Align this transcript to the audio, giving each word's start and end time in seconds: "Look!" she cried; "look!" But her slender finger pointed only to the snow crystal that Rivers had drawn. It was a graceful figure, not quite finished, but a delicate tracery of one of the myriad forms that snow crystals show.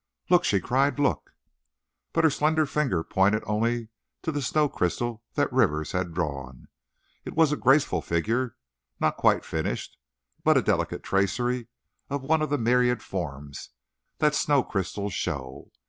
"Look!" 0.31 0.43
she 0.43 0.59
cried; 0.59 0.97
"look!" 0.97 1.29
But 2.11 2.23
her 2.23 2.31
slender 2.31 2.65
finger 2.65 3.03
pointed 3.03 3.43
only 3.45 3.89
to 4.23 4.31
the 4.31 4.41
snow 4.41 4.67
crystal 4.67 5.21
that 5.35 5.53
Rivers 5.53 5.91
had 5.91 6.11
drawn. 6.15 6.69
It 7.23 7.35
was 7.35 7.51
a 7.51 7.55
graceful 7.55 8.01
figure, 8.01 8.55
not 8.99 9.15
quite 9.15 9.45
finished, 9.45 9.95
but 10.43 10.57
a 10.57 10.63
delicate 10.63 11.03
tracery 11.03 11.67
of 12.09 12.23
one 12.23 12.41
of 12.41 12.49
the 12.49 12.57
myriad 12.57 13.03
forms 13.03 13.69
that 14.17 14.33
snow 14.33 14.63
crystals 14.63 15.13
show. 15.13 15.69